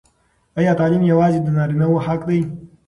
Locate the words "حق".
2.05-2.21